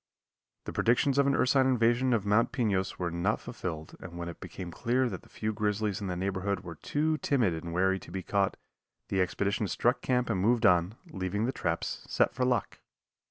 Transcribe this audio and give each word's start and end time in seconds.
The 0.65 0.73
predictions 0.73 1.19
of 1.19 1.27
an 1.27 1.35
ursine 1.35 1.67
invasion 1.67 2.11
of 2.11 2.25
Mount 2.25 2.51
Pinos 2.51 2.97
were 2.97 3.11
not 3.11 3.39
fulfilled 3.39 3.95
and 3.99 4.17
when 4.17 4.29
it 4.29 4.39
became 4.39 4.71
clear 4.71 5.07
that 5.07 5.21
the 5.21 5.29
few 5.29 5.53
grizzlies 5.53 6.01
in 6.01 6.07
the 6.07 6.15
neighborhood 6.15 6.61
were 6.61 6.73
too 6.73 7.19
timid 7.19 7.53
and 7.53 7.71
wary 7.71 7.99
to 7.99 8.09
be 8.09 8.23
caught, 8.23 8.57
the 9.09 9.21
expedition 9.21 9.67
struck 9.67 10.01
camp 10.01 10.27
and 10.31 10.41
moved 10.41 10.65
on, 10.65 10.95
leaving 11.11 11.45
the 11.45 11.51
traps 11.51 12.03
set 12.09 12.33
for 12.33 12.43
luck. 12.43 12.79